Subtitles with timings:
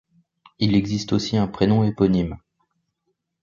[0.57, 2.39] Il existe aussi un prénom éponyme.